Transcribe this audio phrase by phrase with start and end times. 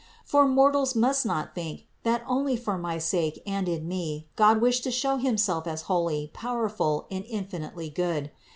[0.25, 4.83] For mortals must not think that only for my sake and in me God wished
[4.85, 8.31] to show Him self as holy, powerful and infinitely good.